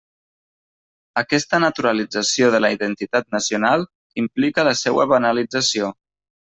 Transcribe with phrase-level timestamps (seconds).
[1.21, 3.87] Aquesta «naturalització» de la identitat nacional
[4.27, 5.97] implica la seua banalització.